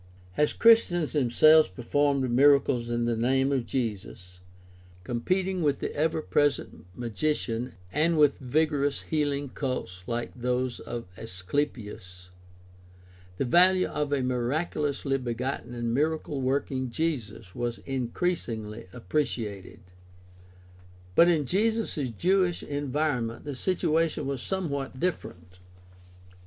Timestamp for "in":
2.89-3.05, 21.29-21.45